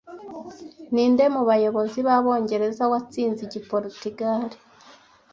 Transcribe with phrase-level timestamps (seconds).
[0.93, 4.57] Ninde mu bayobozi b'Abongereza watsinze Igiporutugali